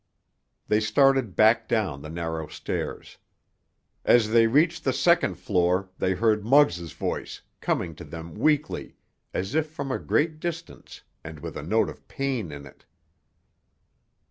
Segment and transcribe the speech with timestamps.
[0.67, 3.19] They started back down the narrow stairs.
[4.03, 8.95] As they reached the second floor they heard Muggs' voice, coming to them weakly,
[9.31, 12.83] as if from a great distance, and with a note of pain in it.